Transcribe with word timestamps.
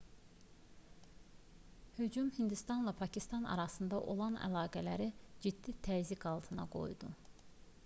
hücum 1.99 2.31
hindistanla 2.37 2.93
pakistan 3.03 3.45
arasında 3.57 4.01
olan 4.15 4.39
əlaqələri 4.49 5.09
ciddi 5.47 5.79
təzyiq 5.91 6.29
altında 6.35 6.69
qoydu 6.81 7.15